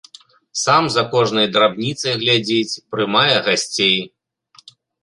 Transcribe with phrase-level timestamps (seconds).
[0.61, 3.97] Сам за кожнай драбніцай глядзіць, прымае гасцей.